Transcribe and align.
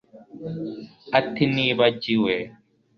Ati 1.19 1.43
Nibagiwe 1.53 2.35